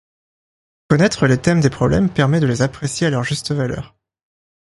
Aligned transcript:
Connaître 0.89 1.27
les 1.27 1.37
thèmes 1.37 1.61
des 1.61 1.69
problèmes 1.69 2.09
permet 2.09 2.39
de 2.39 2.47
les 2.47 2.63
apprécier 2.63 3.05
à 3.05 3.11
leur 3.11 3.23
juste 3.23 3.51
valeur. 3.51 3.95